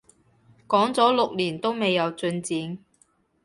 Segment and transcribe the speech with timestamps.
[0.67, 2.79] 講咗六年都未有進展